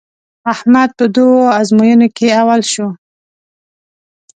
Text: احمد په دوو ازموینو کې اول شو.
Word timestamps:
احمد 0.53 0.89
په 0.99 1.05
دوو 1.15 1.39
ازموینو 1.59 2.07
کې 2.17 2.27
اول 2.41 2.61
شو. 2.71 2.87